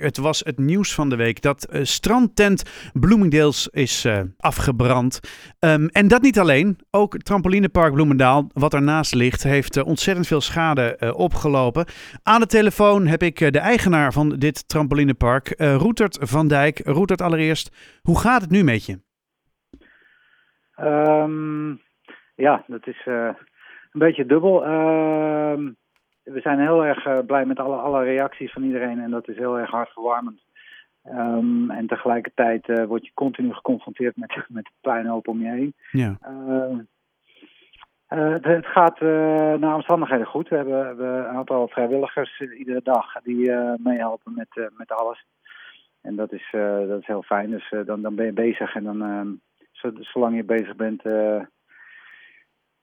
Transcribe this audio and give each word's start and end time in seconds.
Het 0.00 0.18
was 0.18 0.40
het 0.44 0.58
nieuws 0.58 0.94
van 0.94 1.08
de 1.08 1.16
week 1.16 1.42
dat 1.42 1.68
uh, 1.70 1.80
strandtent 1.84 2.90
Bloomingdale's 2.92 3.68
is 3.72 4.04
uh, 4.04 4.20
afgebrand. 4.38 5.20
Um, 5.58 5.88
en 5.88 6.08
dat 6.08 6.22
niet 6.22 6.38
alleen. 6.38 6.78
Ook 6.90 7.18
trampolinepark 7.18 7.92
Bloemendaal, 7.92 8.50
wat 8.52 8.74
ernaast 8.74 9.14
ligt, 9.14 9.42
heeft 9.42 9.76
uh, 9.76 9.86
ontzettend 9.86 10.26
veel 10.26 10.40
schade 10.40 11.14
opgelopen. 11.16 11.84
Aan 12.22 12.40
de 12.40 12.46
telefoon 12.46 13.06
heb 13.06 13.22
ik 13.22 13.52
de 13.52 13.58
eigenaar 13.58 14.12
van 14.12 14.28
dit 14.28 14.68
trampolinepark, 14.68 15.54
Roetert 15.58 16.18
van 16.20 16.48
Dijk. 16.48 16.80
Roetert, 16.84 17.22
allereerst, 17.22 17.98
hoe 18.02 18.18
gaat 18.18 18.40
het 18.40 18.50
nu 18.50 18.62
met 18.62 18.86
je? 18.86 18.98
Um, 20.80 21.80
ja, 22.34 22.64
dat 22.66 22.86
is 22.86 23.02
een 23.06 23.36
beetje 23.92 24.26
dubbel. 24.26 24.62
We 26.22 26.40
zijn 26.40 26.60
heel 26.60 26.84
erg 26.84 27.06
uh, 27.06 27.18
blij 27.26 27.44
met 27.44 27.58
alle, 27.58 27.76
alle 27.76 28.04
reacties 28.04 28.52
van 28.52 28.62
iedereen 28.62 29.00
en 29.00 29.10
dat 29.10 29.28
is 29.28 29.36
heel 29.36 29.58
erg 29.58 29.70
hartverwarmend. 29.70 30.40
Um, 31.04 31.70
en 31.70 31.86
tegelijkertijd 31.86 32.68
uh, 32.68 32.84
word 32.84 33.04
je 33.04 33.10
continu 33.14 33.52
geconfronteerd 33.52 34.16
met, 34.16 34.36
met 34.48 34.64
de 34.64 34.70
puinhoop 34.80 35.28
om 35.28 35.40
je 35.42 35.48
heen. 35.48 35.74
Ja. 35.90 36.18
Uh, 36.22 36.78
het, 38.06 38.44
het, 38.44 38.66
gaat 38.66 39.00
naar 39.60 39.74
omstandigheden 39.74 40.26
goed. 40.26 40.48
We 40.48 40.56
hebben, 40.56 40.80
we 40.80 40.86
hebben 40.86 41.18
een 41.18 41.36
aantal 41.36 41.68
vrijwilligers 41.68 42.40
iedere 42.40 42.80
dag 42.82 43.12
die 43.22 43.52
meehelpen 43.76 44.34
met, 44.34 44.70
met 44.76 44.92
alles. 44.92 45.26
En 46.00 46.16
dat 46.16 46.32
is, 46.32 46.48
dat 46.88 47.00
is 47.00 47.06
heel 47.06 47.22
fijn. 47.22 47.50
Dus 47.50 47.74
dan, 47.86 48.02
dan 48.02 48.14
ben 48.14 48.26
je 48.26 48.32
bezig 48.32 48.74
en 48.74 48.84
dan, 48.84 49.02
ehm, 49.02 49.28
zolang 50.00 50.36
je 50.36 50.44
bezig 50.44 50.76
bent, 50.76 51.02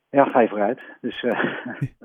ja, 0.09 0.25
ga 0.25 0.39
je 0.39 0.47
vooruit. 0.47 0.79
Dus, 1.02 1.23
uh, 1.23 1.41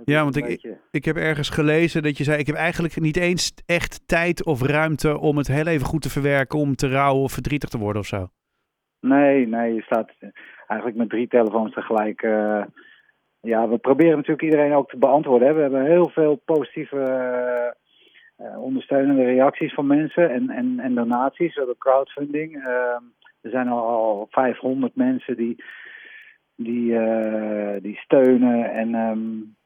ja, 0.05 0.23
want 0.23 0.37
ik, 0.37 0.77
ik 0.91 1.05
heb 1.05 1.17
ergens 1.17 1.51
gelezen 1.51 2.03
dat 2.03 2.19
je 2.19 2.25
zei: 2.25 2.39
Ik 2.39 2.47
heb 2.47 2.57
eigenlijk 2.57 3.01
niet 3.01 3.17
eens 3.17 3.55
echt 3.67 4.09
tijd 4.09 4.45
of 4.45 4.63
ruimte 4.63 5.19
om 5.19 5.37
het 5.37 5.49
heel 5.49 5.67
even 5.67 5.87
goed 5.87 6.03
te 6.03 6.11
verwerken, 6.11 6.59
om 6.59 6.75
te 6.75 6.89
rouwen 6.89 7.23
of 7.23 7.33
verdrietig 7.33 7.69
te 7.69 7.79
worden 7.79 8.01
of 8.01 8.07
zo. 8.07 8.29
Nee, 9.01 9.47
nee, 9.47 9.75
je 9.75 9.83
staat 9.83 10.11
eigenlijk 10.67 10.97
met 10.99 11.09
drie 11.09 11.29
telefoons 11.29 11.75
tegelijk. 11.75 12.23
Uh, 12.23 12.63
ja, 13.41 13.69
we 13.69 13.79
proberen 13.79 14.17
natuurlijk 14.17 14.43
iedereen 14.43 14.75
ook 14.75 14.91
te 14.91 14.97
beantwoorden. 14.97 15.49
Hè. 15.49 15.55
We 15.55 15.61
hebben 15.61 15.85
heel 15.85 16.09
veel 16.09 16.37
positieve 16.45 17.75
uh, 18.39 18.59
ondersteunende 18.63 19.25
reacties 19.25 19.75
van 19.75 19.87
mensen 19.87 20.31
en, 20.31 20.51
en, 20.51 20.81
en 20.81 20.95
donaties, 20.95 21.55
door 21.55 21.75
crowdfunding. 21.79 22.55
Ehm, 22.55 23.03
er 23.41 23.51
zijn 23.51 23.69
al, 23.69 23.87
al 23.87 24.27
500 24.31 24.97
mensen 24.97 25.37
die 25.37 25.65
die, 26.57 26.93
uh, 26.93 27.81
die 27.83 27.97
steunen. 27.97 28.71
En 28.71 28.95
um, 28.95 29.57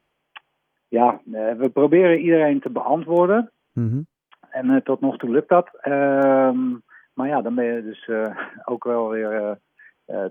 ja, 0.89 1.20
uh, 1.27 1.53
we 1.53 1.69
proberen 1.69 2.19
iedereen 2.19 2.61
te 2.61 2.70
beantwoorden. 2.70 3.51
Mm 3.73 3.91
-hmm. 3.91 4.06
En 4.51 4.67
uh, 4.67 4.77
tot 4.77 5.01
nog 5.01 5.17
toe 5.17 5.31
lukt 5.31 5.48
dat. 5.48 5.70
Um, 5.84 6.83
maar 7.14 7.29
ja, 7.29 7.42
dan 7.42 7.55
ben 7.55 7.64
je 7.64 7.83
dus 7.83 8.11
ook 8.64 8.84
wel 8.84 9.09
weer 9.09 9.59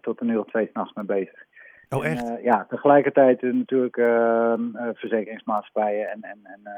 tot 0.01 0.21
een 0.21 0.29
uur 0.29 0.39
of 0.39 0.47
twee 0.47 0.67
s'nachts 0.71 0.93
mee 0.93 1.05
bezig. 1.05 1.45
Oh, 1.89 2.05
echt? 2.05 2.29
En, 2.29 2.43
ja, 2.43 2.65
tegelijkertijd 2.69 3.41
natuurlijk 3.41 3.97
ehm, 3.97 4.61
verzekeringsmaatschappijen 4.93 6.09
en, 6.09 6.21
en, 6.21 6.39
en 6.43 6.71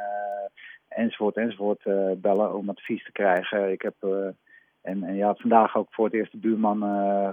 enzovoort 0.88 1.36
enzovoort 1.36 1.84
bellen 2.22 2.56
om 2.56 2.70
advies 2.70 3.04
te 3.04 3.12
krijgen. 3.12 3.72
Ik 3.72 3.82
heb 3.82 3.96
en, 4.88 5.04
en 5.04 5.16
ja, 5.16 5.36
vandaag 5.36 5.76
ook 5.76 5.88
voor 5.94 6.06
het 6.06 6.14
eerst 6.14 6.32
de 6.32 6.38
buurman 6.38 6.84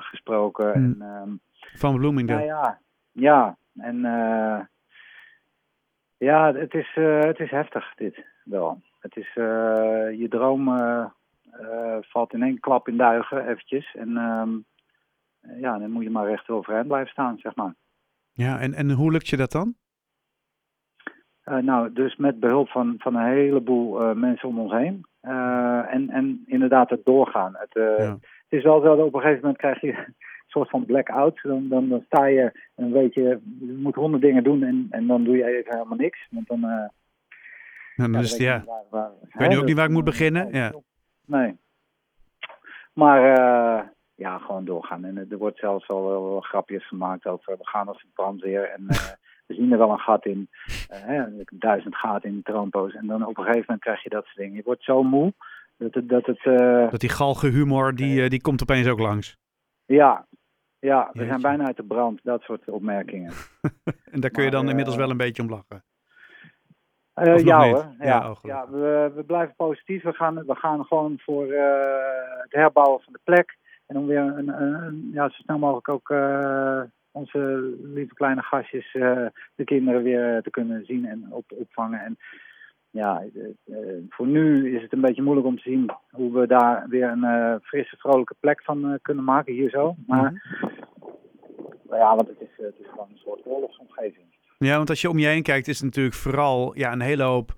gesproken. 0.01 0.81
Mm. 0.81 1.03
En, 1.03 1.09
um, 1.09 1.41
van 1.75 1.97
Bloomingdale. 1.97 2.45
Ja, 2.45 2.47
ja. 2.55 2.79
ja. 3.13 3.57
En 3.77 3.97
uh, 3.97 4.61
ja, 6.17 6.55
het 6.55 6.75
is, 6.75 6.97
uh, 6.97 7.21
het 7.21 7.39
is 7.39 7.51
heftig 7.51 7.95
dit 7.95 8.25
wel. 8.45 8.81
Het 8.99 9.17
is, 9.17 9.33
je 10.19 10.27
droom 10.31 10.65
valt 12.01 12.33
in 12.33 12.43
één 12.43 12.61
klap 12.61 12.89
in 12.89 12.97
duigen 12.97 13.49
eventjes. 13.49 13.95
En 13.95 14.17
um, 14.17 14.65
ja, 15.61 15.79
dan 15.79 15.91
moet 15.91 16.03
je 16.03 16.11
maar 16.11 16.27
recht 16.27 16.49
overeind 16.49 16.87
blijven 16.87 17.11
staan, 17.11 17.39
zeg 17.39 17.55
maar. 17.55 17.75
Ja, 18.33 18.61
en, 18.61 18.75
en 18.75 18.91
hoe 18.91 19.13
lukt 19.13 19.29
je 19.29 19.37
dat 19.37 19.53
dan? 19.53 19.75
nou, 21.45 21.93
dus 21.93 22.17
met 22.17 22.41
behulp 22.41 22.69
van, 22.69 22.95
van 22.99 23.15
een 23.15 23.27
heleboel 23.27 24.15
mensen 24.15 24.49
om 24.49 24.59
ons 24.59 24.73
heen. 24.73 25.07
En, 25.95 26.11
en 26.11 26.45
inderdaad 26.47 26.91
het 26.91 27.05
doorgaan. 27.05 27.57
Het, 27.59 27.73
ja. 27.99 28.19
het 28.49 28.59
is 28.59 28.63
wel 28.63 28.81
zo 28.81 28.97
dat 28.97 29.07
op 29.07 29.15
een 29.15 29.21
gegeven 29.21 29.41
moment 29.41 29.59
krijg 29.59 29.81
je 29.81 30.07
soort 30.55 30.71
van 30.71 30.85
blackout. 30.85 31.41
Dan, 31.43 31.69
dan, 31.69 31.89
dan 31.89 32.03
sta 32.07 32.27
je 32.27 32.53
en 32.75 32.93
weet 32.93 33.15
je, 33.15 33.23
je 33.61 33.79
moet 33.83 33.95
honderd 33.95 34.23
dingen 34.23 34.45
doen 34.45 34.63
en, 34.63 34.87
en 34.91 35.07
dan 35.07 35.25
doe 35.25 35.37
je 35.37 35.45
even 35.45 35.73
helemaal 35.73 35.99
niks. 35.99 36.27
Want 36.31 36.47
dan, 36.47 36.59
uh, 36.65 36.89
ja, 37.95 38.21
dus, 38.21 38.37
ja. 38.37 38.45
ja. 38.45 38.65
Waar, 38.67 38.85
waar, 38.91 39.11
ik 39.29 39.39
weet 39.39 39.49
nu 39.49 39.59
ook 39.59 39.65
niet 39.65 39.77
waar 39.77 39.87
ik 39.87 39.97
moet 39.99 40.05
beginnen. 40.05 40.49
Ja. 40.53 40.73
Nee. 41.25 41.57
Maar 42.93 43.21
uh, 43.39 43.81
ja, 44.15 44.39
gewoon 44.39 44.65
doorgaan. 44.65 45.05
En 45.05 45.27
er 45.31 45.39
wordt 45.39 45.59
zelfs 45.59 45.89
al 45.89 46.07
wel, 46.07 46.41
grapjes 46.41 46.89
gemaakt 46.89 47.27
over 47.27 47.57
we 47.57 47.67
gaan 47.67 47.89
als 47.89 48.03
een 48.03 48.11
brandweer 48.15 48.71
en 48.71 48.83
uh, 48.83 48.97
we 49.47 49.55
zien 49.55 49.73
er 49.73 49.79
wel 49.79 49.91
een 49.91 49.99
gat 49.99 50.27
in. 50.27 50.49
Uh, 51.09 51.23
duizend 51.53 51.97
gaten 51.97 52.29
in 52.29 52.37
de 52.37 52.43
troonpoos. 52.43 52.95
En 52.95 53.07
dan 53.07 53.27
op 53.27 53.39
een 53.39 53.45
gegeven 53.45 53.65
moment 53.67 53.83
krijg 53.83 54.03
je 54.03 54.09
dat 54.09 54.25
soort 54.25 54.37
dingen. 54.37 54.57
Je 54.57 54.63
wordt 54.65 54.85
zo 54.85 55.03
moe 55.03 55.33
dat 55.77 55.95
het... 55.95 56.09
Dat, 56.09 56.27
het, 56.27 56.43
dat 56.91 57.01
die 57.01 57.09
galge 57.09 57.49
humor, 57.49 57.95
die, 57.95 58.29
die 58.29 58.41
komt 58.41 58.63
opeens 58.63 58.89
ook 58.89 58.99
langs. 58.99 59.37
Ja, 59.87 60.27
ja, 60.85 61.11
we 61.13 61.25
zijn 61.25 61.41
bijna 61.41 61.67
uit 61.67 61.77
de 61.77 61.85
brand, 61.85 62.21
dat 62.23 62.43
soort 62.43 62.69
opmerkingen. 62.69 63.33
en 64.13 64.21
daar 64.21 64.31
kun 64.31 64.45
je 64.45 64.51
dan 64.51 64.69
inmiddels 64.69 64.97
wel 64.97 65.11
een 65.11 65.17
beetje 65.17 65.43
om 65.43 65.49
lachen? 65.49 65.85
Uh, 67.15 67.39
ja 67.39 67.69
hoor, 67.69 67.95
ja, 67.99 68.07
ja, 68.07 68.31
oh, 68.31 68.37
ja 68.43 68.71
we, 68.71 69.13
we, 69.15 69.25
blijven 69.25 69.55
positief. 69.57 70.03
We 70.03 70.13
gaan, 70.13 70.35
we 70.35 70.55
gaan 70.55 70.85
gewoon 70.85 71.19
voor 71.19 71.47
uh, 71.47 71.61
het 72.43 72.53
herbouwen 72.53 73.01
van 73.03 73.13
de 73.13 73.21
plek. 73.25 73.57
En 73.87 73.97
om 73.97 74.07
weer 74.07 74.21
een, 74.21 74.63
een, 74.63 75.11
ja, 75.13 75.29
zo 75.29 75.43
snel 75.43 75.59
mogelijk 75.59 75.89
ook 75.89 76.09
uh, 76.09 76.81
onze 77.11 77.75
lieve 77.83 78.15
kleine 78.15 78.43
gastjes, 78.43 78.93
de 79.55 79.65
kinderen 79.65 80.03
weer 80.03 80.43
te 80.43 80.51
kunnen 80.51 80.85
zien 80.85 81.07
en 81.07 81.27
op, 81.31 81.45
opvangen. 81.49 82.01
En 82.01 82.19
ja, 82.95 83.23
voor 84.09 84.27
nu 84.27 84.77
is 84.77 84.83
het 84.83 84.93
een 84.93 85.01
beetje 85.01 85.23
moeilijk 85.23 85.47
om 85.47 85.57
te 85.57 85.71
zien 85.71 85.91
hoe 86.11 86.33
we 86.33 86.47
daar 86.47 86.89
weer 86.89 87.09
een 87.09 87.61
frisse, 87.63 87.97
vrolijke 87.97 88.35
plek 88.41 88.63
van 88.63 88.99
kunnen 89.03 89.25
maken 89.25 89.53
hier 89.53 89.71
zo. 89.71 89.95
Maar 90.07 90.33
mhm 90.33 90.83
ja, 91.97 92.17
want 92.17 92.29
het 92.29 92.41
is, 92.41 92.49
het 92.57 92.79
is 92.79 92.87
gewoon 92.91 93.09
een 93.11 93.19
soort 93.19 93.47
oorlogsomgeving. 93.47 94.25
Ja, 94.59 94.77
want 94.77 94.91
als 94.91 95.01
je 95.01 95.09
om 95.09 95.19
je 95.19 95.27
heen 95.27 95.43
kijkt, 95.43 95.69
is 95.69 95.77
het 95.77 95.85
natuurlijk 95.85 96.15
vooral 96.15 96.79
ja, 96.79 96.93
een 96.93 97.01
hele 97.01 97.23
hoop 97.23 97.53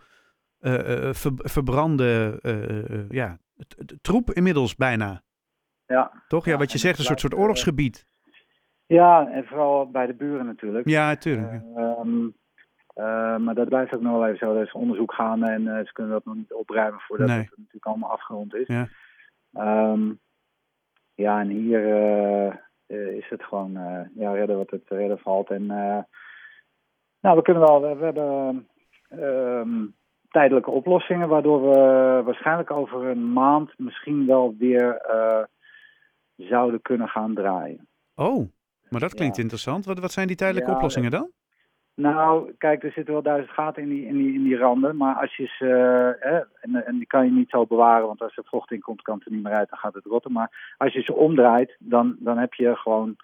uh, 0.60 1.12
ver, 1.12 1.32
verbrande 1.34 2.38
uh, 2.42 3.10
ja, 3.10 3.38
troep 4.00 4.30
inmiddels 4.30 4.74
bijna. 4.76 5.22
Ja. 5.86 6.22
Toch? 6.28 6.44
Ja, 6.44 6.56
wat 6.56 6.72
je 6.72 6.78
zegt, 6.78 6.98
een 6.98 7.04
soort, 7.04 7.20
soort 7.20 7.34
oorlogsgebied. 7.34 8.06
Ja, 8.86 9.28
en 9.30 9.44
vooral 9.44 9.90
bij 9.90 10.06
de 10.06 10.14
buren 10.14 10.46
natuurlijk. 10.46 10.88
Ja, 10.88 11.06
natuurlijk. 11.06 11.62
Um, 11.76 12.36
uh, 12.96 13.36
maar 13.36 13.54
dat 13.54 13.68
blijft 13.68 13.94
ook 13.94 14.00
nog 14.00 14.12
wel 14.12 14.26
even 14.26 14.38
zo. 14.38 14.54
Er 14.54 14.62
is 14.62 14.72
onderzoek 14.72 15.12
gaande 15.12 15.50
en 15.50 15.62
uh, 15.62 15.78
ze 15.78 15.92
kunnen 15.92 16.12
dat 16.12 16.24
nog 16.24 16.34
niet 16.34 16.52
opruimen 16.52 17.00
voordat 17.00 17.28
nee. 17.28 17.38
het 17.38 17.50
natuurlijk 17.56 17.86
allemaal 17.86 18.10
afgerond 18.10 18.54
is. 18.54 18.66
Ja, 18.66 18.88
um, 19.92 20.20
ja 21.14 21.40
en 21.40 21.48
hier 21.48 21.86
uh, 22.86 23.16
is 23.16 23.28
het 23.28 23.44
gewoon 23.44 23.72
ja, 24.14 24.32
redden 24.32 24.56
wat 24.56 24.70
het 24.70 24.88
redden 24.88 25.18
valt. 25.18 25.50
En 25.50 25.66
nou, 27.20 27.36
we 27.36 27.42
kunnen 27.42 27.62
wel, 27.62 27.80
we, 27.82 27.94
we 27.94 28.04
hebben 28.04 28.68
um, 29.10 29.94
tijdelijke 30.28 30.70
oplossingen, 30.70 31.28
waardoor 31.28 31.60
we 31.60 32.22
waarschijnlijk 32.24 32.70
over 32.70 33.04
een 33.04 33.32
maand 33.32 33.78
misschien 33.78 34.26
wel 34.26 34.54
weer 34.58 35.00
zouden 36.36 36.82
kunnen 36.82 37.08
gaan 37.08 37.34
draaien. 37.34 37.88
Oh, 38.14 38.48
maar 38.88 39.00
dat 39.00 39.14
klinkt 39.14 39.36
ja. 39.36 39.42
interessant. 39.42 39.84
Wat, 39.84 39.98
wat 39.98 40.12
zijn 40.12 40.26
die 40.26 40.36
tijdelijke 40.36 40.70
ja, 40.70 40.76
oplossingen 40.76 41.10
dan? 41.10 41.30
Nou, 41.96 42.52
kijk, 42.58 42.82
er 42.82 42.92
zitten 42.92 43.12
wel 43.12 43.22
duizend 43.22 43.50
gaten 43.50 43.82
in 43.82 43.88
die, 43.88 44.06
in 44.06 44.16
die, 44.16 44.34
in 44.34 44.42
die 44.42 44.56
randen. 44.56 44.96
Maar 44.96 45.14
als 45.14 45.36
je 45.36 45.46
ze. 45.46 45.66
Uh, 46.24 46.34
en, 46.60 46.86
en 46.86 46.96
die 46.96 47.06
kan 47.06 47.24
je 47.24 47.30
niet 47.30 47.50
zo 47.50 47.66
bewaren, 47.66 48.06
want 48.06 48.22
als 48.22 48.36
er 48.36 48.44
vocht 48.46 48.70
in 48.70 48.80
komt, 48.80 49.02
kan 49.02 49.16
het 49.16 49.26
er 49.26 49.32
niet 49.32 49.42
meer 49.42 49.54
uit, 49.54 49.68
dan 49.68 49.78
gaat 49.78 49.94
het 49.94 50.04
rotten. 50.04 50.32
Maar 50.32 50.74
als 50.76 50.92
je 50.92 51.02
ze 51.02 51.14
omdraait, 51.14 51.76
dan, 51.78 52.16
dan 52.18 52.38
heb 52.38 52.54
je 52.54 52.76
gewoon. 52.76 53.16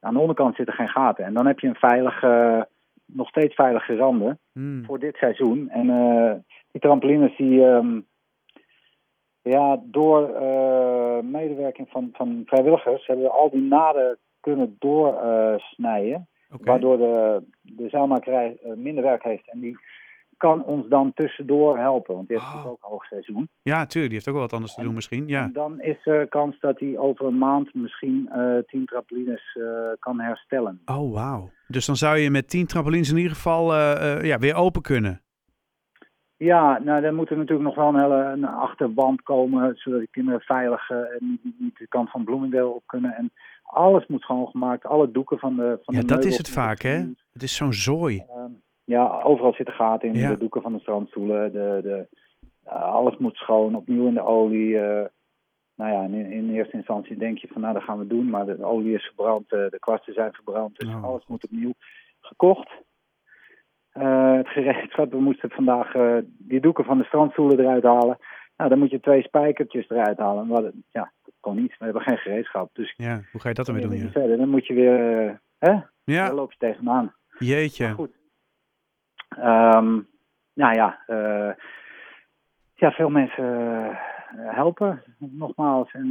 Aan 0.00 0.14
de 0.14 0.20
onderkant 0.20 0.56
zitten 0.56 0.74
geen 0.74 0.88
gaten. 0.88 1.24
En 1.24 1.34
dan 1.34 1.46
heb 1.46 1.60
je 1.60 1.68
een 1.68 1.74
veilige. 1.74 2.68
nog 3.06 3.28
steeds 3.28 3.54
veilige 3.54 3.96
randen 3.96 4.38
mm. 4.52 4.84
voor 4.84 4.98
dit 4.98 5.16
seizoen. 5.16 5.68
En 5.68 5.86
uh, 5.86 6.32
die 6.70 6.80
trampolines 6.80 7.36
die. 7.36 7.64
Um, 7.64 8.08
ja, 9.42 9.80
door 9.82 10.30
uh, 10.30 11.18
medewerking 11.22 11.88
van, 11.90 12.08
van 12.12 12.42
vrijwilligers 12.46 13.06
hebben 13.06 13.24
we 13.24 13.30
al 13.30 13.50
die 13.50 13.62
naden 13.62 14.18
kunnen 14.40 14.76
doorsnijden. 14.78 16.28
Okay. 16.52 16.66
Waardoor 16.66 16.96
de, 16.96 17.42
de 17.62 17.88
zaalmakerij 17.88 18.58
uh, 18.64 18.72
minder 18.76 19.04
werk 19.04 19.22
heeft. 19.22 19.50
En 19.50 19.60
die 19.60 19.78
kan 20.36 20.64
ons 20.64 20.88
dan 20.88 21.12
tussendoor 21.14 21.78
helpen. 21.78 22.14
Want 22.14 22.28
die 22.28 22.36
heeft 22.38 22.54
oh. 22.54 22.66
ook 22.66 22.78
hoogseizoen. 22.80 23.48
Ja, 23.62 23.86
tuurlijk. 23.86 23.92
Die 23.92 24.12
heeft 24.12 24.28
ook 24.28 24.34
wel 24.34 24.42
wat 24.42 24.52
anders 24.52 24.74
te 24.74 24.82
doen 24.82 24.94
misschien. 24.94 25.28
Ja. 25.28 25.42
En 25.42 25.52
dan 25.52 25.80
is 25.80 26.06
er 26.06 26.28
kans 26.28 26.60
dat 26.60 26.80
hij 26.80 26.98
over 26.98 27.26
een 27.26 27.38
maand 27.38 27.74
misschien 27.74 28.30
uh, 28.34 28.58
tien 28.66 28.86
trampolines 28.86 29.56
uh, 29.58 29.66
kan 29.98 30.20
herstellen. 30.20 30.80
Oh, 30.84 31.12
wauw. 31.12 31.50
Dus 31.66 31.86
dan 31.86 31.96
zou 31.96 32.18
je 32.18 32.30
met 32.30 32.48
tien 32.48 32.66
trampolines 32.66 33.10
in 33.10 33.16
ieder 33.16 33.32
geval 33.32 33.74
ja, 34.22 34.38
weer 34.38 34.54
open 34.54 34.82
kunnen. 34.82 35.20
Ja, 36.36 36.78
nou, 36.78 37.00
dan 37.00 37.14
moet 37.14 37.30
er 37.30 37.36
natuurlijk 37.36 37.68
nog 37.68 37.74
wel 37.74 37.88
een 37.88 38.00
hele 38.00 38.22
een 38.32 38.44
achterband 38.44 39.22
komen, 39.22 39.76
zodat 39.76 40.00
de 40.00 40.08
kinderen 40.10 40.40
veilig 40.40 40.90
niet, 41.18 41.40
niet 41.58 41.78
de 41.78 41.88
kant 41.88 42.10
van 42.10 42.24
Bloomingdale 42.24 42.68
op 42.68 42.82
kunnen. 42.86 43.14
En 43.14 43.30
alles 43.72 44.06
moet 44.06 44.20
schoongemaakt, 44.22 44.84
alle 44.86 45.10
doeken 45.10 45.38
van 45.38 45.56
de 45.56 45.78
van 45.82 45.94
Ja, 45.94 46.00
de 46.00 46.06
dat 46.06 46.16
meubels 46.16 46.26
is 46.32 46.38
het 46.38 46.48
vaak, 46.50 46.80
hè? 46.82 46.96
Het 47.32 47.42
is 47.42 47.56
zo'n 47.56 47.72
zooi. 47.72 48.24
Ehm, 48.28 48.50
ja, 48.84 49.20
overal 49.22 49.52
zitten 49.52 49.74
gaten 49.74 50.08
in, 50.08 50.14
Ja. 50.14 50.28
de 50.30 50.38
doeken 50.38 50.62
van 50.62 50.72
de 50.72 50.78
strandstoelen, 50.80 51.52
de, 51.52 51.80
de, 51.82 52.06
alles 52.70 53.16
moet 53.16 53.36
schoon, 53.36 53.74
opnieuw 53.74 54.06
in 54.06 54.14
de 54.14 54.22
olie. 54.24 54.78
eh, 54.78 55.06
nou 55.74 55.92
ja, 55.92 56.02
in, 56.02 56.32
in 56.32 56.50
eerste 56.50 56.76
instantie 56.76 57.16
denk 57.16 57.38
je 57.38 57.48
van 57.52 57.60
nou, 57.60 57.74
dat 57.74 57.82
gaan 57.82 57.98
we 57.98 58.06
doen, 58.06 58.30
maar 58.30 58.46
de 58.46 58.64
olie 58.64 58.94
is 58.94 59.04
verbrand, 59.04 59.52
eh, 59.52 59.58
de 59.70 59.78
kwasten 59.78 60.12
zijn 60.14 60.32
verbrand, 60.32 60.78
dus 60.78 60.88
Oh. 60.94 61.04
alles 61.04 61.26
moet 61.26 61.44
opnieuw 61.44 61.72
gekocht. 62.20 62.70
Eh, 63.90 64.34
het 64.36 64.48
gereedschap, 64.48 65.10
we 65.10 65.20
moesten 65.20 65.50
vandaag 65.50 65.92
die 66.38 66.60
doeken 66.60 66.84
van 66.84 66.98
de 66.98 67.04
strandstoelen 67.04 67.60
eruit 67.60 67.82
halen. 67.82 68.18
Nou, 68.56 68.70
dan 68.70 68.78
moet 68.78 68.90
je 68.90 69.00
twee 69.00 69.22
spijkertjes 69.22 69.88
eruit 69.88 70.18
halen. 70.18 70.46
Maar 70.46 70.62
dat- 70.62 70.72
ja, 70.90 71.12
kon 71.40 71.56
niet. 71.56 71.74
We 71.78 71.84
hebben 71.84 72.02
geen 72.02 72.16
gereedschap. 72.18 72.70
Dus 72.74 72.94
Ja, 72.96 73.20
hoe 73.32 73.40
ga 73.40 73.48
je 73.48 73.54
dat 73.54 73.66
dan 73.66 73.74
weer 73.74 73.84
doen? 73.88 73.96
Ja, 73.96 74.10
verder. 74.10 74.36
Dan 74.36 74.48
moet 74.48 74.66
je 74.66 74.74
weer, 74.74 75.26
eh, 75.26 75.34
hè? 75.58 75.70
Daar 75.72 75.90
ja 76.04 76.32
loop 76.34 76.50
je 76.52 76.58
tegenaan. 76.58 77.14
jeetje. 77.38 77.86
Maar 77.86 77.94
goed. 77.94 78.18
Ehm, 79.28 79.98
nou 80.54 80.74
ja, 80.74 80.98
eh, 81.06 81.50
ja, 82.74 82.90
veel 82.90 83.10
mensen 83.10 83.44
eh, 83.54 83.96
helpen, 84.54 85.02
nogmaals. 85.18 85.90
En 85.92 86.06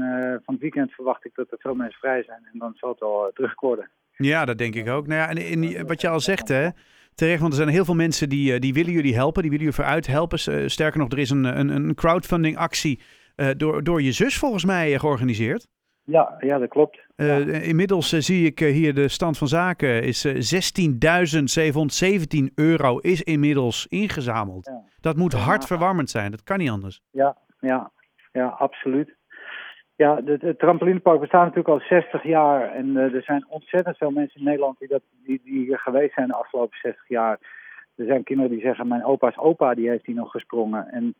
van 0.45 0.53
het 0.53 0.61
weekend 0.63 0.91
verwacht 0.91 1.25
ik 1.25 1.35
dat 1.35 1.51
er 1.51 1.57
veel 1.59 1.75
mensen 1.75 1.99
vrij 1.99 2.23
zijn. 2.23 2.41
En 2.53 2.59
dan 2.59 2.71
zal 2.75 2.89
het 2.89 2.99
wel 2.99 3.31
worden. 3.55 3.89
Ja, 4.15 4.45
dat 4.45 4.57
denk 4.57 4.75
ik 4.75 4.89
ook. 4.89 5.07
Nou 5.07 5.19
ja, 5.19 5.29
en, 5.29 5.61
die- 5.61 5.83
wat 5.85 6.01
je 6.01 6.09
al 6.09 6.19
zegt, 6.19 6.47
hè, 6.47 6.67
terecht, 7.15 7.39
want 7.39 7.51
er 7.53 7.57
zijn 7.59 7.69
heel 7.69 7.85
veel 7.85 7.95
mensen 7.95 8.29
die, 8.29 8.59
die 8.59 8.73
willen 8.73 8.91
jullie 8.91 9.15
helpen, 9.15 9.41
die 9.41 9.51
willen 9.51 9.65
jullie 9.65 9.81
vooruit 9.81 10.07
helpen. 10.07 10.69
Sterker 10.69 10.99
nog, 10.99 11.11
er 11.11 11.19
is 11.19 11.29
een, 11.29 11.43
een, 11.59 11.69
een 11.69 11.95
crowdfunding 11.95 12.57
actie 12.57 12.99
door, 13.57 13.83
door 13.83 14.01
je 14.01 14.11
zus 14.11 14.37
volgens 14.37 14.65
mij 14.65 14.93
eh, 14.93 14.99
georganiseerd. 14.99 15.67
Ja, 16.09 16.35
ja 16.39 16.57
dat 16.57 16.69
klopt. 16.69 17.07
Eh, 17.15 17.67
Inmiddels 17.67 18.13
eh, 18.13 18.19
zie 18.19 18.45
ik 18.45 18.61
eh, 18.61 18.71
hier 18.71 18.93
de 18.93 19.07
stand 19.07 19.37
van 19.37 19.47
zaken 19.47 20.03
is 20.03 20.25
eh, 20.25 20.33
16.717 22.47 22.53
euro 22.55 22.97
is 22.97 23.21
inmiddels 23.23 23.87
ingezameld. 23.87 24.65
Ja. 24.65 24.81
Dat 25.01 25.15
moet 25.15 25.33
hartverwarmend 25.33 26.09
zijn, 26.09 26.31
dat 26.31 26.43
kan 26.43 26.57
niet 26.57 26.69
anders. 26.69 27.01
Ja, 27.11 27.37
ja, 27.59 27.91
ja, 28.31 28.47
absoluut. 28.47 29.17
Ja, 29.95 30.21
het, 30.25 30.59
trampolinepark 30.59 31.19
bestaat 31.19 31.41
natuurlijk 31.41 31.67
al 31.67 31.79
60 31.79 32.23
jaar. 32.23 32.71
En 32.71 32.97
eh, 32.97 33.13
er 33.13 33.23
zijn 33.23 33.45
ontzettend 33.47 33.97
veel 33.97 34.11
mensen 34.11 34.39
in 34.39 34.45
Nederland 34.45 34.79
die, 34.79 34.87
dat, 34.87 35.01
die, 35.25 35.41
die 35.43 35.65
hier 35.65 35.79
geweest 35.79 36.13
zijn 36.13 36.27
de 36.27 36.35
afgelopen 36.35 36.77
60 36.81 37.07
jaar. 37.07 37.39
Er 37.95 38.05
zijn 38.05 38.23
kinderen 38.23 38.51
die 38.51 38.61
zeggen, 38.61 38.87
mijn 38.87 39.05
opa's 39.05 39.37
opa 39.37 39.73
die 39.73 39.89
heeft 39.89 40.05
hier 40.05 40.15
nog 40.15 40.31
gesprongen. 40.31 40.87
En, 40.91 41.15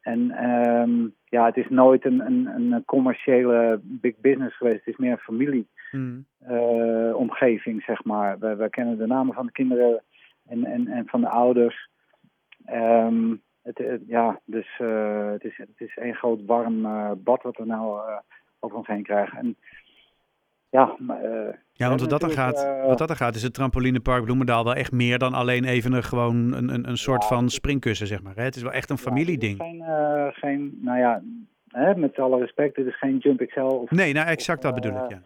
en 0.00 0.30
ehm, 0.30 1.08
ja, 1.24 1.44
het 1.46 1.56
is 1.56 1.68
nooit 1.68 2.04
een, 2.04 2.20
een, 2.26 2.46
een 2.46 2.84
commerciële 2.84 3.80
big 3.82 4.16
business 4.16 4.56
geweest. 4.56 4.76
Het 4.84 4.86
is 4.94 4.96
meer 4.96 5.12
een 5.12 5.18
familie. 5.18 5.68
Hmm. 5.90 6.26
eh, 6.38 7.78
zeg 7.86 8.04
maar. 8.04 8.38
Wij, 8.38 8.56
wij 8.56 8.68
kennen 8.68 8.98
de 8.98 9.06
namen 9.06 9.34
van 9.34 9.46
de 9.46 9.52
kinderen 9.52 10.02
en, 10.48 10.64
en, 10.64 10.86
en 10.88 11.06
van 11.06 11.20
de 11.20 11.28
ouders. 11.28 11.88
Ehm, 12.64 13.34
het, 13.62 13.78
het- 13.78 14.02
ja, 14.06 14.40
dus 14.44 14.76
eh, 14.78 15.30
het, 15.30 15.44
is, 15.44 15.56
het 15.56 15.68
is 15.76 15.96
één 15.96 16.14
groot 16.14 16.44
warm 16.46 16.84
eh, 16.84 17.10
bad 17.16 17.42
wat 17.42 17.56
we 17.56 17.64
nou 17.64 18.00
over 18.58 18.76
ons 18.76 18.86
heen 18.86 19.02
krijgen. 19.02 19.38
En 19.38 19.56
ja, 20.70 20.96
eh, 21.08 21.54
Ja, 21.72 21.88
want 21.88 22.00
wat 22.00 22.10
dat, 22.10 22.20
dan 22.20 22.30
gaat, 22.30 22.64
eh, 22.64 22.86
wat 22.86 22.98
dat 22.98 23.08
dan 23.08 23.16
gaat, 23.16 23.34
is 23.34 23.42
het 23.42 23.54
trampolinepark 23.54 24.24
Bloemendaal 24.24 24.64
wel 24.64 24.74
echt 24.74 24.92
meer 24.92 25.18
dan 25.18 25.34
alleen 25.34 25.64
even 25.64 25.92
een, 25.92 26.02
gewoon 26.02 26.52
een, 26.52 26.68
een, 26.74 26.88
een 26.88 26.96
soort 26.96 27.22
Ja, 27.22 27.28
van 27.28 27.48
springkussen, 27.48 28.06
zeg 28.06 28.22
maar. 28.22 28.36
Hè? 28.36 28.42
Het 28.42 28.56
is 28.56 28.62
wel 28.62 28.72
echt 28.72 28.90
een 28.90 28.96
ja, 28.96 29.02
familieding. 29.02 29.58
het 29.58 29.66
is 29.66 29.72
geen, 29.72 29.82
eh, 29.82 30.26
geen, 30.30 30.78
nou 30.82 30.98
ja, 30.98 31.22
hè, 31.68 31.94
met 31.94 32.18
alle 32.18 32.38
respect, 32.38 32.76
het 32.76 32.86
is 32.86 32.98
geen 32.98 33.18
Jump 33.18 33.46
XL 33.46 33.60
of 33.60 33.90
Nee, 33.90 34.12
nou 34.12 34.26
exact 34.28 34.62
dat 34.62 34.74
bedoel 34.74 35.04
ik, 35.04 35.10
ja. 35.10 35.20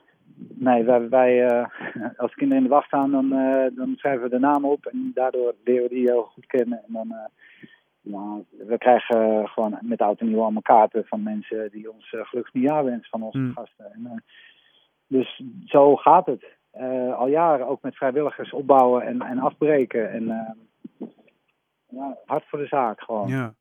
Nee, 0.55 0.82
wij, 0.85 1.08
wij 1.08 1.46
eh, 1.46 1.67
als 2.17 2.35
kinderen 2.35 2.62
in 2.62 2.69
de 2.69 2.75
wacht 2.75 2.87
staan, 2.87 3.11
dan, 3.11 3.29
dan 3.75 3.94
schrijven 3.96 4.23
we 4.23 4.29
de 4.29 4.38
naam 4.38 4.64
op 4.64 4.87
en 4.87 5.11
daardoor 5.14 5.55
leren 5.64 5.82
we 5.82 5.94
die 5.94 6.11
heel 6.11 6.23
goed 6.23 6.46
kennen. 6.46 6.79
En 6.87 6.93
dan, 6.93 7.14
nou, 8.00 8.44
we 8.69 8.79
krijgen 8.79 9.49
gewoon 9.49 9.79
met 9.81 10.00
oud 10.00 10.20
en 10.20 10.29
nieuw 10.29 10.43
allemaal 10.43 10.62
kaarten 10.62 11.05
van 11.06 11.23
mensen 11.23 11.70
die 11.70 11.93
ons 11.93 12.12
uh, 12.12 12.20
gelukkig 12.25 12.55
nieuwjaar 12.55 12.85
wensen 12.85 13.11
van 13.11 13.23
onze 13.23 13.38
Mm. 13.38 13.52
gasten. 13.52 13.93
En, 13.93 14.23
dus 15.15 15.43
zo 15.65 15.97
gaat 15.97 16.27
het. 16.27 16.45
Eh, 16.71 17.19
al 17.19 17.29
jaren 17.29 17.67
ook 17.67 17.83
met 17.83 17.97
vrijwilligers 17.97 18.53
opbouwen 18.53 19.03
en, 19.03 19.23
en 19.23 19.39
afbreken. 19.39 20.11
En 20.11 20.31
eh, 20.31 21.09
ja, 21.89 22.17
hard 22.25 22.45
voor 22.47 22.59
de 22.59 22.67
zaak 22.67 23.01
gewoon. 23.01 23.29
ja. 23.29 23.55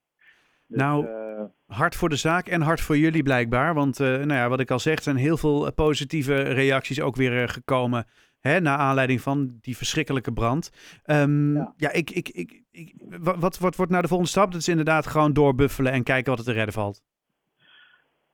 Dus, 0.68 0.78
Nou, 0.78 1.08
eh, 1.08 1.44
Hard 1.68 1.96
voor 1.96 2.10
de 2.10 2.16
zaak 2.16 2.48
en 2.48 2.62
hard 2.62 2.82
voor 2.82 2.98
jullie 2.98 3.24
blijkbaar. 3.24 3.74
Want 3.74 4.00
nou 4.00 4.34
ja, 4.34 4.50
wat 4.50 4.60
ik 4.60 4.72
al 4.72 4.80
zeg, 4.80 5.02
zijn 5.02 5.16
heel 5.16 5.38
veel 5.38 5.74
positieve 5.74 6.42
reacties 6.42 7.02
ook 7.02 7.16
weer 7.16 7.50
gekomen. 7.50 8.06
Hè, 8.40 8.60
naar 8.60 8.78
aanleiding 8.78 9.22
van 9.22 9.58
die 9.62 9.78
verschrikkelijke 9.78 10.34
brand. 10.34 10.72
Ehm, 11.04 11.54
ja, 11.56 11.74
Ja. 11.78 11.92
ik, 11.92 12.10
ik, 12.10 12.30
ik, 12.30 12.64
ik, 12.72 12.94
wat, 13.20 13.38
wat, 13.38 13.58
wat 13.58 13.76
wordt 13.76 13.92
nou 13.92 14.04
de 14.04 14.08
volgende 14.08 14.32
stap? 14.32 14.52
Dat 14.52 14.62
is 14.62 14.68
inderdaad 14.68 15.08
gewoon 15.08 15.34
doorbuffelen 15.34 15.92
en 15.92 16.04
kijken 16.04 16.30
wat 16.30 16.40
er 16.40 16.46
te 16.46 16.52
redden 16.52 16.74
valt. 16.74 17.02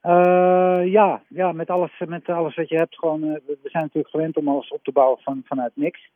Eh, 0.01 0.85
ja, 0.85 1.21
ja 1.27 1.51
met, 1.51 1.69
alles, 1.69 2.01
met 2.07 2.29
alles 2.29 2.55
wat 2.55 2.69
je 2.69 2.75
hebt. 2.75 2.97
Gewoon, 2.97 3.23
eh, 3.23 3.33
we 3.45 3.57
zijn 3.63 3.83
natuurlijk 3.83 4.13
gewend 4.13 4.37
om 4.37 4.47
alles 4.47 4.69
op 4.69 4.83
te 4.83 4.91
bouwen 4.91 5.19
van, 5.21 5.41
vanuit 5.45 5.71
niks. 5.75 6.09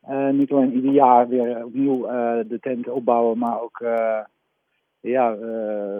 Eh, 0.00 0.28
niet 0.28 0.52
alleen 0.52 0.72
ieder 0.74 0.92
jaar 0.92 1.28
weer 1.28 1.64
opnieuw 1.64 2.02
de 2.46 2.58
tent 2.60 2.88
opbouwen, 2.88 3.38
maar 3.38 3.60
ook 3.60 3.84
ja, 5.00 5.36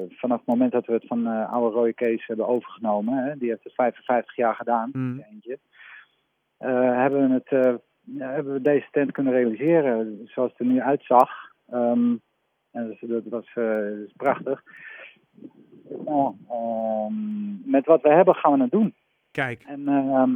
vanaf 0.09 0.39
het 0.39 0.47
moment 0.47 0.73
dat 0.73 0.87
we 0.87 0.93
het 0.93 1.07
van 1.07 1.27
oude 1.27 1.77
Roy 1.77 1.93
Kees 1.93 2.27
hebben 2.27 2.47
overgenomen, 2.47 3.25
hè, 3.25 3.37
die 3.39 3.49
heeft 3.49 3.65
het 3.65 3.75
55 3.75 4.37
jaar 4.37 4.55
gedaan, 4.55 4.91
Mm. 4.93 5.25
eentje, 5.31 5.59
hebben, 6.97 7.29
we 7.29 7.35
het, 7.35 7.81
hebben 8.19 8.53
we 8.53 8.61
deze 8.61 8.87
tent 8.91 9.13
kunnen 9.13 9.33
realiseren 9.33 10.21
zoals 10.25 10.51
het 10.51 10.61
er 10.61 10.67
nu 10.67 10.81
uitzag. 10.81 11.31
Ehm, 11.71 12.15
en 12.71 12.99
dat, 13.01 13.23
dat 13.25 13.25
was 13.29 13.53
prachtig. 14.17 14.63
Nou, 16.05 16.35
ehm, 16.49 17.71
met 17.71 17.87
wat 17.87 18.03
we 18.03 18.09
hebben 18.09 18.35
gaan 18.35 18.53
we 18.53 18.63
het 18.63 18.71
doen. 18.71 18.95
Kijk, 19.31 19.63
En 19.67 19.89
ehm, 19.89 20.31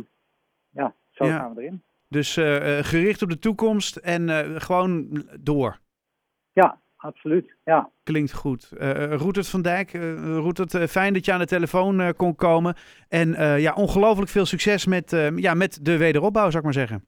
ja, 0.70 0.94
zo 1.10 1.24
Ja. 1.26 1.38
gaan 1.38 1.54
we 1.54 1.60
erin. 1.62 1.82
dus 2.08 2.36
eh, 2.36 2.78
eh, 2.78 2.84
gericht 2.84 3.22
op 3.22 3.28
de 3.28 3.38
toekomst 3.38 3.96
en 3.96 4.28
eh, 4.28 4.60
gewoon 4.60 5.24
door. 5.40 5.78
Ja, 6.52 6.80
absoluut. 6.96 7.54
Ja, 7.64 7.90
Klinkt 8.02 8.32
goed. 8.34 8.70
Uh, 8.80 9.12
Roetert 9.14 9.48
van 9.48 9.62
Dijk, 9.62 9.92
Roetert, 10.22 10.74
eh, 10.74 10.82
fijn 10.86 11.12
dat 11.12 11.24
je 11.24 11.32
aan 11.32 11.38
de 11.38 11.46
telefoon 11.46 12.14
kon 12.16 12.34
komen. 12.34 12.74
En 13.08 13.60
ja, 13.60 13.72
ongelooflijk 13.74 14.30
veel 14.30 14.46
succes 14.46 14.86
met, 14.86 15.30
ja, 15.36 15.54
met 15.54 15.84
de 15.84 15.96
wederopbouw, 15.96 16.44
zou 16.44 16.56
ik 16.56 16.62
maar 16.64 16.72
zeggen. 16.72 17.04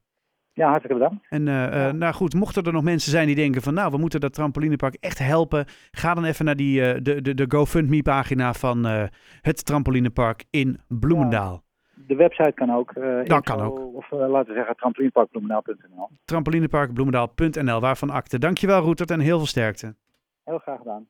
Ja 0.60 0.70
hartelijk 0.70 0.98
bedankt. 1.00 1.26
En 1.28 1.48
eh, 1.48 1.66
eh, 1.66 1.72
Ja. 1.72 1.92
nou 1.92 2.14
goed, 2.14 2.34
mochten 2.34 2.62
er 2.64 2.72
nog 2.72 2.82
mensen 2.82 3.10
zijn 3.10 3.26
die 3.26 3.36
denken 3.36 3.62
van 3.62 3.74
nou, 3.74 3.90
we 3.90 3.98
moeten 3.98 4.20
dat 4.20 4.32
trampolinepark 4.34 4.96
echt 5.00 5.18
helpen. 5.18 5.64
Ga 5.90 6.14
dan 6.14 6.24
even 6.24 6.44
naar 6.44 6.56
die, 6.56 6.82
eh, 6.82 7.00
de, 7.02 7.22
de, 7.22 7.34
de 7.34 7.44
GoFundMe 7.48 8.02
pagina 8.02 8.52
van 8.52 8.84
het 9.40 9.64
trampolinepark 9.66 10.44
in 10.50 10.80
Bloemendaal. 10.88 11.62
De 12.06 12.16
website 12.16 12.52
kan 12.54 12.70
ook. 12.70 12.94
Dat 12.94 13.04
info 13.04 13.40
kan 13.40 13.60
ook. 13.60 13.94
Of 13.94 14.10
laten 14.10 14.48
we 14.48 14.54
zeggen 14.54 14.76
trampolineparkbloemendaal.nl. 14.76 16.08
Trampolineparkbloemendaal.nl, 16.24 17.80
waarvan 17.80 18.10
akte. 18.10 18.38
Dankjewel 18.38 18.80
Roetert 18.80 19.10
en 19.10 19.20
heel 19.20 19.36
veel 19.36 19.46
sterkte. 19.46 19.94
Heel 20.44 20.58
graag 20.58 20.78
gedaan. 20.78 21.06